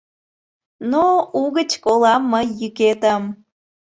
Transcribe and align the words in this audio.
Но 0.91 1.05
угыч 1.43 1.71
колам 1.83 2.21
мый 2.31 2.47
йӱкетым 2.59 3.23